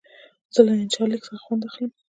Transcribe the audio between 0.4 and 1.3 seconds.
زه له انشا لیک